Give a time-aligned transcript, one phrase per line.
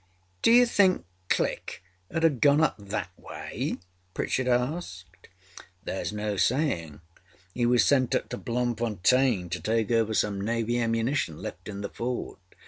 [0.01, 3.79] â âDo you think Click âud haâ gone up that way?â
[4.15, 5.27] Pritchard asked.
[5.85, 7.01] âThereâs no saying.
[7.53, 11.89] He was sent up to Bloemfontein to take over some Navy ammunition left in the
[11.89, 12.39] fort.